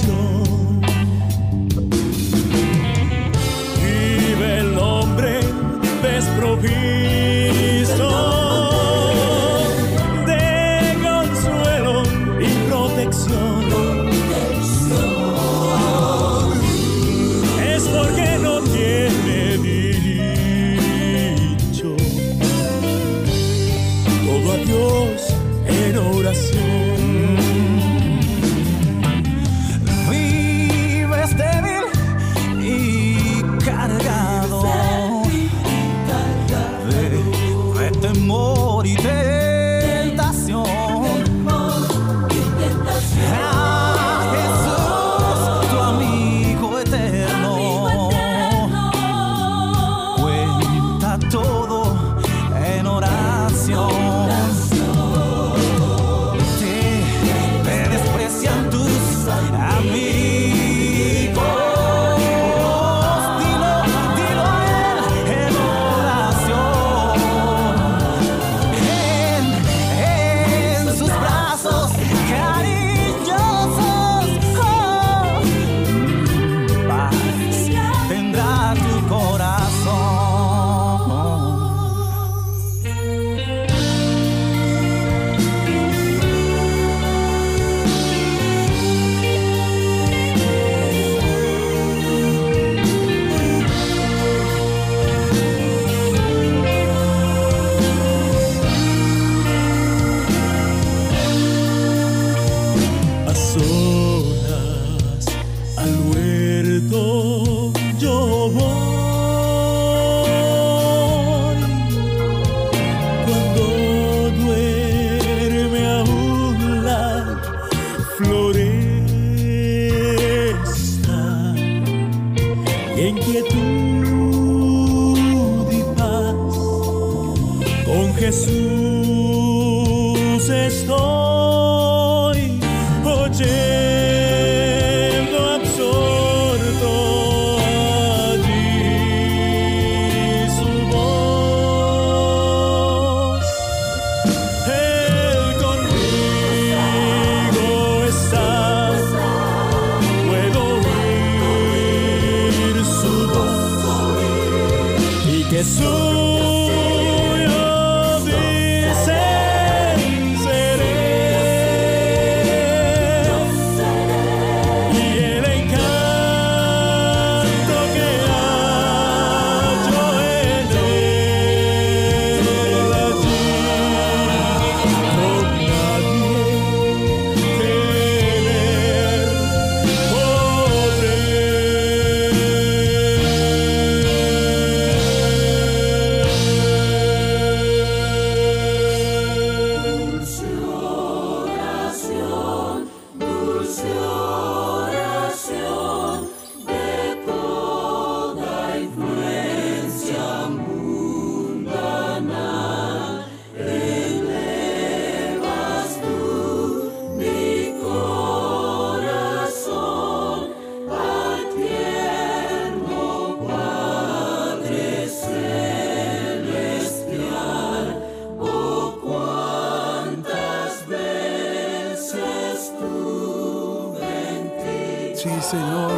Sí, 225.16 225.30
Señor. 225.42 225.92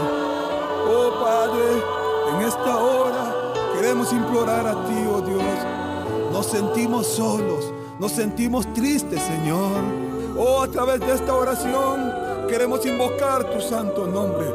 Oh 0.90 1.12
Padre, 1.22 1.84
en 2.34 2.48
esta 2.48 2.78
hora 2.78 3.54
queremos 3.76 4.14
implorar 4.14 4.66
a 4.66 4.86
ti, 4.86 5.06
oh 5.12 5.22
Dios. 5.22 6.32
Nos 6.32 6.46
sentimos 6.46 7.08
solos, 7.08 7.74
nos 8.00 8.12
sentimos 8.12 8.72
tristes, 8.74 9.22
Señor. 9.22 9.82
Oh, 10.38 10.62
a 10.62 10.68
través 10.68 11.00
de 11.00 11.14
esta 11.14 11.34
oración 11.34 12.14
queremos 12.48 12.86
invocar 12.86 13.44
tu 13.52 13.60
santo 13.60 14.08
nombre. 14.08 14.48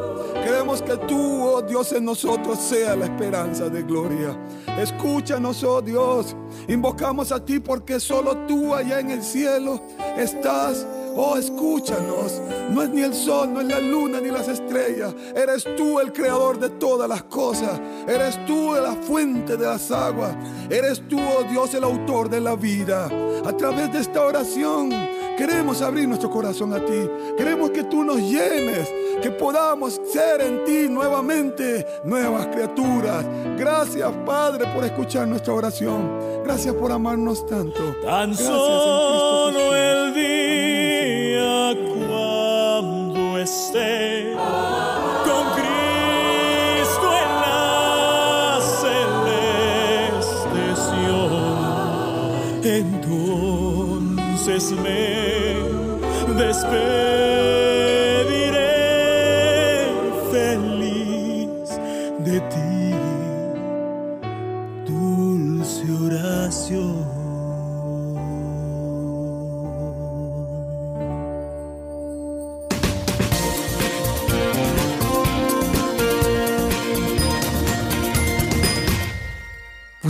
Queremos 0.43 0.81
que 0.81 0.97
tú, 0.97 1.43
oh 1.43 1.61
Dios, 1.61 1.93
en 1.93 2.05
nosotros 2.05 2.57
sea 2.57 2.95
la 2.95 3.05
esperanza 3.05 3.69
de 3.69 3.83
gloria. 3.83 4.37
Escúchanos, 4.79 5.63
oh 5.63 5.81
Dios. 5.81 6.35
Invocamos 6.67 7.31
a 7.31 7.43
ti 7.43 7.59
porque 7.59 7.99
solo 7.99 8.37
tú 8.47 8.73
allá 8.73 8.99
en 8.99 9.11
el 9.11 9.23
cielo 9.23 9.79
estás. 10.17 10.85
Oh, 11.15 11.37
escúchanos. 11.37 12.41
No 12.71 12.81
es 12.81 12.89
ni 12.89 13.01
el 13.01 13.13
sol, 13.13 13.53
no 13.53 13.61
es 13.61 13.67
la 13.67 13.79
luna, 13.79 14.19
ni 14.19 14.29
las 14.29 14.47
estrellas. 14.47 15.13
Eres 15.35 15.63
tú 15.77 15.99
el 15.99 16.11
creador 16.11 16.59
de 16.59 16.69
todas 16.69 17.07
las 17.07 17.23
cosas. 17.23 17.79
Eres 18.07 18.43
tú 18.45 18.73
la 18.73 18.93
fuente 18.93 19.57
de 19.57 19.65
las 19.65 19.91
aguas. 19.91 20.35
Eres 20.69 21.07
tú, 21.07 21.19
oh 21.19 21.43
Dios, 21.43 21.73
el 21.73 21.83
autor 21.83 22.29
de 22.29 22.41
la 22.41 22.55
vida. 22.55 23.09
A 23.45 23.55
través 23.55 23.91
de 23.93 23.99
esta 23.99 24.21
oración 24.21 24.89
queremos 25.37 25.81
abrir 25.81 26.07
nuestro 26.07 26.29
corazón 26.29 26.73
a 26.73 26.83
ti. 26.83 27.09
Queremos 27.37 27.69
que 27.71 27.83
tú 27.83 28.03
nos 28.03 28.17
llenes. 28.17 28.89
Que 29.21 29.29
podamos 29.31 30.01
ser 30.11 30.41
en 30.41 30.65
ti 30.65 30.89
nuevamente 30.89 31.85
nuevas 32.03 32.47
criaturas. 32.47 33.23
Gracias, 33.57 34.11
Padre, 34.25 34.65
por 34.73 34.83
escuchar 34.83 35.27
nuestra 35.27 35.53
oración. 35.53 36.11
Gracias 36.43 36.73
por 36.75 36.91
amarnos 36.91 37.45
tanto. 37.45 37.79
Tan 38.03 38.31
Gracias 38.31 38.49
en 38.49 38.55
Cristo 38.55 38.55
solo 38.55 39.59
Jesús. 39.59 39.75
el 39.75 40.13
día 40.13 40.72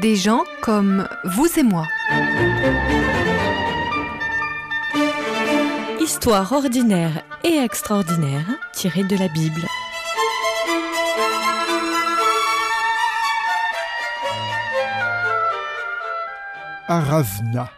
Des 0.00 0.16
gens 0.16 0.44
comme 0.62 1.06
vous 1.24 1.46
et 1.58 1.62
moi. 1.62 1.86
Histoire 6.00 6.50
ordinaire 6.52 7.22
et 7.44 7.58
extraordinaire 7.58 8.46
tirée 8.72 9.04
de 9.04 9.16
la 9.16 9.28
Bible. 9.28 9.60
Aravna. 16.88 17.70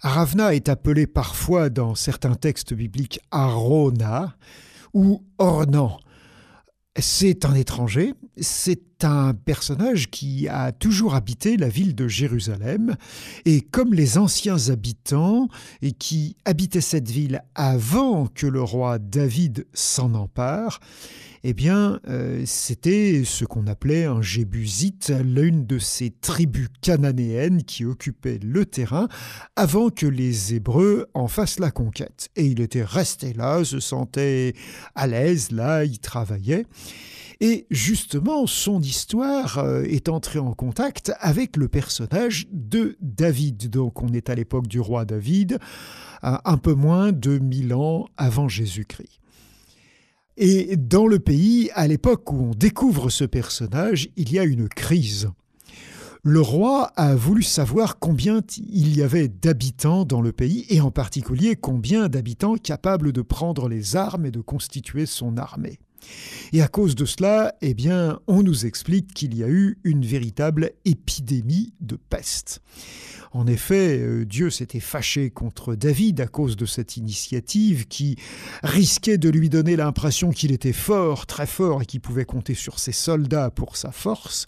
Aravna 0.00 0.54
est 0.54 0.70
appelé 0.70 1.06
parfois 1.06 1.68
dans 1.68 1.94
certains 1.94 2.34
textes 2.34 2.72
bibliques 2.72 3.20
Arona 3.30 4.36
ou 4.94 5.22
Ornan. 5.36 5.98
C'est 6.98 7.44
un 7.44 7.54
étranger, 7.54 8.14
c'est 8.40 8.93
un 9.02 9.34
personnage 9.34 10.10
qui 10.10 10.48
a 10.48 10.72
toujours 10.72 11.14
habité 11.14 11.56
la 11.56 11.68
ville 11.68 11.94
de 11.94 12.08
Jérusalem, 12.08 12.96
et 13.44 13.60
comme 13.60 13.94
les 13.94 14.18
anciens 14.18 14.68
habitants, 14.68 15.48
et 15.82 15.92
qui 15.92 16.36
habitaient 16.44 16.80
cette 16.80 17.10
ville 17.10 17.42
avant 17.54 18.26
que 18.26 18.46
le 18.46 18.62
roi 18.62 18.98
David 18.98 19.66
s'en 19.72 20.14
empare, 20.14 20.80
eh 21.46 21.52
bien, 21.52 22.00
euh, 22.08 22.42
c'était 22.46 23.22
ce 23.24 23.44
qu'on 23.44 23.66
appelait 23.66 24.06
un 24.06 24.22
Jébusite, 24.22 25.12
l'une 25.22 25.66
de 25.66 25.78
ces 25.78 26.10
tribus 26.10 26.68
cananéennes 26.80 27.64
qui 27.64 27.84
occupaient 27.84 28.40
le 28.42 28.64
terrain 28.64 29.08
avant 29.54 29.90
que 29.90 30.06
les 30.06 30.54
Hébreux 30.54 31.06
en 31.12 31.28
fassent 31.28 31.58
la 31.58 31.70
conquête. 31.70 32.30
Et 32.34 32.46
il 32.46 32.62
était 32.62 32.82
resté 32.82 33.34
là, 33.34 33.62
se 33.62 33.78
sentait 33.78 34.54
à 34.94 35.06
l'aise, 35.06 35.50
là, 35.50 35.84
il 35.84 35.98
travaillait. 35.98 36.64
Et 37.46 37.66
justement, 37.70 38.46
son 38.46 38.80
histoire 38.80 39.58
euh, 39.58 39.82
est 39.82 40.08
entrée 40.08 40.38
en 40.38 40.54
contact 40.54 41.12
avec 41.20 41.58
le 41.58 41.68
personnage 41.68 42.46
de 42.50 42.96
David. 43.02 43.68
Donc 43.68 44.00
on 44.02 44.08
est 44.14 44.30
à 44.30 44.34
l'époque 44.34 44.66
du 44.66 44.80
roi 44.80 45.04
David, 45.04 45.58
un 46.22 46.56
peu 46.56 46.72
moins 46.72 47.12
de 47.12 47.36
1000 47.38 47.74
ans 47.74 48.06
avant 48.16 48.48
Jésus-Christ. 48.48 49.20
Et 50.38 50.76
dans 50.78 51.06
le 51.06 51.18
pays, 51.18 51.68
à 51.74 51.86
l'époque 51.86 52.32
où 52.32 52.36
on 52.36 52.54
découvre 52.54 53.10
ce 53.10 53.24
personnage, 53.24 54.08
il 54.16 54.32
y 54.32 54.38
a 54.38 54.44
une 54.44 54.70
crise. 54.70 55.28
Le 56.22 56.40
roi 56.40 56.92
a 56.96 57.14
voulu 57.14 57.42
savoir 57.42 57.98
combien 57.98 58.40
il 58.56 58.96
y 58.96 59.02
avait 59.02 59.28
d'habitants 59.28 60.06
dans 60.06 60.22
le 60.22 60.32
pays, 60.32 60.64
et 60.70 60.80
en 60.80 60.90
particulier 60.90 61.56
combien 61.56 62.08
d'habitants 62.08 62.56
capables 62.56 63.12
de 63.12 63.20
prendre 63.20 63.68
les 63.68 63.96
armes 63.96 64.24
et 64.24 64.30
de 64.30 64.40
constituer 64.40 65.04
son 65.04 65.36
armée. 65.36 65.78
Et 66.52 66.62
à 66.62 66.68
cause 66.68 66.94
de 66.94 67.04
cela, 67.04 67.54
eh 67.62 67.74
bien, 67.74 68.20
on 68.26 68.42
nous 68.42 68.66
explique 68.66 69.12
qu'il 69.12 69.36
y 69.36 69.42
a 69.42 69.48
eu 69.48 69.78
une 69.84 70.04
véritable 70.04 70.70
épidémie 70.84 71.72
de 71.80 71.96
peste. 71.96 72.62
En 73.32 73.48
effet, 73.48 73.98
euh, 73.98 74.24
Dieu 74.24 74.48
s'était 74.48 74.78
fâché 74.78 75.30
contre 75.30 75.74
David 75.74 76.20
à 76.20 76.28
cause 76.28 76.56
de 76.56 76.66
cette 76.66 76.96
initiative 76.96 77.88
qui 77.88 78.16
risquait 78.62 79.18
de 79.18 79.28
lui 79.28 79.48
donner 79.48 79.74
l'impression 79.74 80.30
qu'il 80.30 80.52
était 80.52 80.72
fort, 80.72 81.26
très 81.26 81.46
fort, 81.46 81.82
et 81.82 81.86
qu'il 81.86 82.00
pouvait 82.00 82.24
compter 82.24 82.54
sur 82.54 82.78
ses 82.78 82.92
soldats 82.92 83.50
pour 83.50 83.76
sa 83.76 83.90
force. 83.90 84.46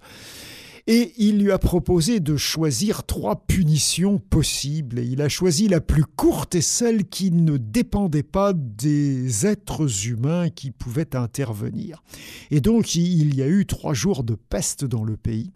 Et 0.87 1.13
il 1.19 1.41
lui 1.41 1.51
a 1.51 1.59
proposé 1.59 2.21
de 2.21 2.37
choisir 2.37 3.05
trois 3.05 3.45
punitions 3.47 4.19
possibles. 4.19 5.01
Et 5.01 5.05
il 5.05 5.21
a 5.21 5.29
choisi 5.29 5.67
la 5.67 5.81
plus 5.81 6.05
courte 6.05 6.55
et 6.55 6.61
celle 6.61 7.05
qui 7.05 7.33
ne 7.33 7.57
dépendait 7.57 8.23
pas 8.23 8.53
des 8.55 9.47
êtres 9.47 10.07
humains 10.07 10.49
qui 10.49 10.71
pouvaient 10.71 11.17
intervenir. 11.17 12.05
Et 12.51 12.61
donc 12.61 12.95
il 12.95 13.35
y 13.35 13.43
a 13.43 13.49
eu 13.49 13.67
trois 13.67 13.95
jours 13.95 14.23
de 14.23 14.35
peste 14.35 14.85
dans 14.85 15.05
le 15.05 15.17
pays. 15.17 15.51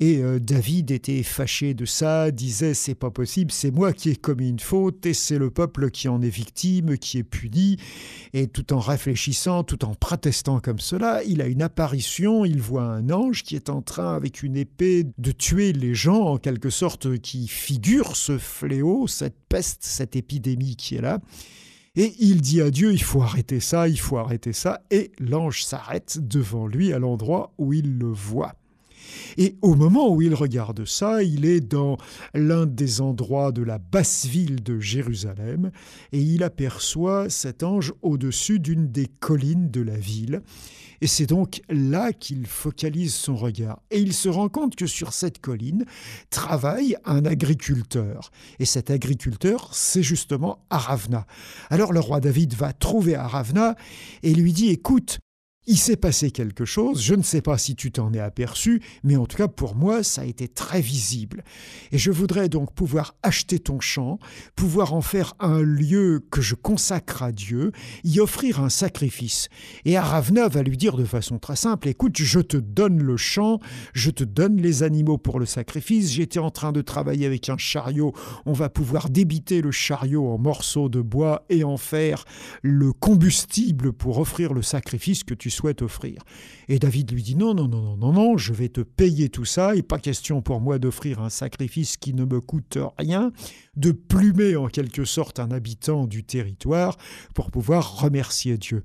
Et 0.00 0.18
euh, 0.18 0.38
David 0.38 0.92
était 0.92 1.22
fâché 1.24 1.74
de 1.74 1.84
ça, 1.84 2.30
disait 2.30 2.74
c'est 2.74 2.94
pas 2.94 3.10
possible, 3.10 3.50
c'est 3.50 3.72
moi 3.72 3.92
qui 3.92 4.10
ai 4.10 4.16
commis 4.16 4.48
une 4.48 4.60
faute 4.60 5.04
et 5.06 5.14
c'est 5.14 5.38
le 5.38 5.50
peuple 5.50 5.90
qui 5.90 6.08
en 6.08 6.22
est 6.22 6.28
victime, 6.28 6.96
qui 6.98 7.18
est 7.18 7.24
puni. 7.24 7.78
Et 8.32 8.46
tout 8.46 8.72
en 8.72 8.78
réfléchissant, 8.78 9.64
tout 9.64 9.84
en 9.84 9.94
protestant 9.94 10.60
comme 10.60 10.78
cela, 10.78 11.24
il 11.24 11.42
a 11.42 11.46
une 11.46 11.62
apparition, 11.62 12.44
il 12.44 12.60
voit 12.60 12.84
un 12.84 13.10
ange 13.10 13.42
qui 13.42 13.56
est 13.56 13.70
en 13.70 13.82
train 13.82 14.14
avec 14.14 14.42
une 14.44 14.56
épée 14.56 15.04
de 15.18 15.32
tuer 15.32 15.72
les 15.72 15.94
gens 15.94 16.22
en 16.22 16.38
quelque 16.38 16.70
sorte 16.70 17.18
qui 17.18 17.48
figure 17.48 18.14
ce 18.14 18.38
fléau, 18.38 19.08
cette 19.08 19.38
peste, 19.48 19.82
cette 19.82 20.14
épidémie 20.14 20.76
qui 20.76 20.94
est 20.94 21.02
là. 21.02 21.18
Et 21.96 22.14
il 22.20 22.40
dit 22.40 22.60
à 22.60 22.70
Dieu, 22.70 22.92
il 22.92 23.02
faut 23.02 23.22
arrêter 23.22 23.58
ça, 23.58 23.88
il 23.88 23.98
faut 23.98 24.18
arrêter 24.18 24.52
ça. 24.52 24.82
Et 24.92 25.10
l'ange 25.18 25.64
s'arrête 25.64 26.18
devant 26.20 26.68
lui 26.68 26.92
à 26.92 27.00
l'endroit 27.00 27.52
où 27.58 27.72
il 27.72 27.98
le 27.98 28.06
voit. 28.06 28.54
Et 29.36 29.56
au 29.62 29.74
moment 29.74 30.12
où 30.12 30.22
il 30.22 30.34
regarde 30.34 30.84
ça, 30.84 31.22
il 31.22 31.44
est 31.44 31.60
dans 31.60 31.96
l'un 32.34 32.66
des 32.66 33.00
endroits 33.00 33.52
de 33.52 33.62
la 33.62 33.78
basse 33.78 34.26
ville 34.26 34.62
de 34.62 34.80
Jérusalem, 34.80 35.70
et 36.12 36.20
il 36.20 36.42
aperçoit 36.42 37.30
cet 37.30 37.62
ange 37.62 37.92
au-dessus 38.02 38.58
d'une 38.60 38.88
des 38.90 39.06
collines 39.06 39.70
de 39.70 39.80
la 39.80 39.96
ville. 39.96 40.42
Et 41.00 41.06
c'est 41.06 41.26
donc 41.26 41.62
là 41.68 42.12
qu'il 42.12 42.46
focalise 42.46 43.14
son 43.14 43.36
regard. 43.36 43.80
Et 43.90 44.00
il 44.00 44.12
se 44.12 44.28
rend 44.28 44.48
compte 44.48 44.74
que 44.74 44.86
sur 44.86 45.12
cette 45.12 45.40
colline 45.40 45.84
travaille 46.30 46.96
un 47.04 47.24
agriculteur. 47.24 48.30
Et 48.58 48.64
cet 48.64 48.90
agriculteur, 48.90 49.70
c'est 49.72 50.02
justement 50.02 50.64
Aravna. 50.70 51.26
Alors 51.70 51.92
le 51.92 52.00
roi 52.00 52.20
David 52.20 52.54
va 52.54 52.72
trouver 52.72 53.14
Aravna 53.14 53.76
et 54.22 54.34
lui 54.34 54.52
dit, 54.52 54.70
écoute, 54.70 55.18
il 55.68 55.76
s'est 55.76 55.96
passé 55.96 56.30
quelque 56.30 56.64
chose, 56.64 57.02
je 57.02 57.14
ne 57.14 57.22
sais 57.22 57.42
pas 57.42 57.58
si 57.58 57.76
tu 57.76 57.92
t'en 57.92 58.10
es 58.14 58.18
aperçu, 58.18 58.80
mais 59.04 59.16
en 59.16 59.26
tout 59.26 59.36
cas 59.36 59.48
pour 59.48 59.76
moi 59.76 60.02
ça 60.02 60.22
a 60.22 60.24
été 60.24 60.48
très 60.48 60.80
visible. 60.80 61.44
Et 61.92 61.98
je 61.98 62.10
voudrais 62.10 62.48
donc 62.48 62.72
pouvoir 62.72 63.14
acheter 63.22 63.58
ton 63.58 63.78
champ, 63.78 64.18
pouvoir 64.56 64.94
en 64.94 65.02
faire 65.02 65.34
un 65.40 65.60
lieu 65.60 66.24
que 66.30 66.40
je 66.40 66.54
consacre 66.54 67.22
à 67.22 67.32
Dieu, 67.32 67.72
y 68.02 68.18
offrir 68.18 68.60
un 68.60 68.70
sacrifice. 68.70 69.50
Et 69.84 69.98
Aravna 69.98 70.48
va 70.48 70.62
lui 70.62 70.78
dire 70.78 70.96
de 70.96 71.04
façon 71.04 71.38
très 71.38 71.56
simple, 71.56 71.88
écoute, 71.88 72.16
je 72.16 72.40
te 72.40 72.56
donne 72.56 73.02
le 73.02 73.18
champ, 73.18 73.60
je 73.92 74.10
te 74.10 74.24
donne 74.24 74.56
les 74.56 74.82
animaux 74.82 75.18
pour 75.18 75.38
le 75.38 75.44
sacrifice, 75.44 76.12
j'étais 76.12 76.38
en 76.38 76.50
train 76.50 76.72
de 76.72 76.80
travailler 76.80 77.26
avec 77.26 77.50
un 77.50 77.58
chariot, 77.58 78.14
on 78.46 78.54
va 78.54 78.70
pouvoir 78.70 79.10
débiter 79.10 79.60
le 79.60 79.70
chariot 79.70 80.32
en 80.32 80.38
morceaux 80.38 80.88
de 80.88 81.02
bois 81.02 81.44
et 81.50 81.62
en 81.62 81.76
faire 81.76 82.24
le 82.62 82.94
combustible 82.94 83.92
pour 83.92 84.18
offrir 84.18 84.54
le 84.54 84.62
sacrifice 84.62 85.24
que 85.24 85.34
tu 85.34 85.50
souhaite 85.58 85.82
offrir. 85.82 86.22
Et 86.68 86.78
David 86.78 87.10
lui 87.10 87.22
dit 87.22 87.36
non, 87.36 87.54
non, 87.54 87.68
non, 87.68 87.82
non, 87.82 87.96
non, 87.96 88.12
non, 88.12 88.36
je 88.36 88.52
vais 88.52 88.68
te 88.68 88.80
payer 88.80 89.28
tout 89.28 89.44
ça, 89.44 89.74
et 89.74 89.82
pas 89.82 89.98
question 89.98 90.40
pour 90.40 90.60
moi 90.60 90.78
d'offrir 90.78 91.20
un 91.20 91.30
sacrifice 91.30 91.96
qui 91.96 92.14
ne 92.14 92.24
me 92.24 92.40
coûte 92.40 92.78
rien, 92.96 93.32
de 93.76 93.92
plumer 93.92 94.56
en 94.56 94.68
quelque 94.68 95.04
sorte 95.04 95.40
un 95.40 95.50
habitant 95.50 96.06
du 96.06 96.24
territoire 96.24 96.96
pour 97.34 97.50
pouvoir 97.50 98.00
remercier 98.00 98.56
Dieu. 98.56 98.84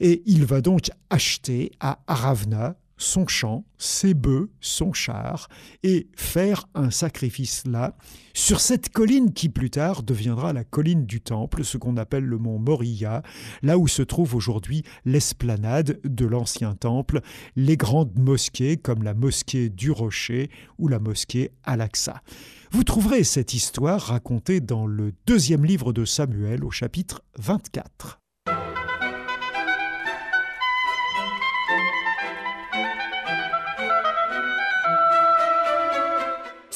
Et 0.00 0.22
il 0.26 0.44
va 0.44 0.60
donc 0.60 0.90
acheter 1.10 1.72
à 1.80 2.00
Aravna 2.06 2.76
son 2.96 3.26
champ, 3.26 3.64
ses 3.78 4.14
bœufs, 4.14 4.50
son 4.60 4.92
char, 4.92 5.48
et 5.82 6.08
faire 6.16 6.68
un 6.74 6.90
sacrifice 6.90 7.64
là, 7.66 7.96
sur 8.34 8.60
cette 8.60 8.88
colline 8.88 9.32
qui 9.32 9.48
plus 9.48 9.70
tard 9.70 10.02
deviendra 10.02 10.52
la 10.52 10.64
colline 10.64 11.04
du 11.04 11.20
Temple, 11.20 11.64
ce 11.64 11.76
qu'on 11.76 11.96
appelle 11.96 12.24
le 12.24 12.38
mont 12.38 12.58
Moria, 12.58 13.22
là 13.62 13.78
où 13.78 13.88
se 13.88 14.02
trouve 14.02 14.34
aujourd'hui 14.34 14.84
l'esplanade 15.04 16.00
de 16.04 16.26
l'ancien 16.26 16.74
Temple, 16.74 17.20
les 17.56 17.76
grandes 17.76 18.16
mosquées 18.18 18.76
comme 18.76 19.02
la 19.02 19.14
mosquée 19.14 19.68
du 19.68 19.90
Rocher 19.90 20.50
ou 20.78 20.88
la 20.88 20.98
mosquée 20.98 21.50
Al-Aqsa. 21.64 22.22
Vous 22.70 22.84
trouverez 22.84 23.24
cette 23.24 23.52
histoire 23.52 24.00
racontée 24.00 24.60
dans 24.60 24.86
le 24.86 25.12
deuxième 25.26 25.64
livre 25.64 25.92
de 25.92 26.04
Samuel 26.04 26.64
au 26.64 26.70
chapitre 26.70 27.22
24. 27.38 28.21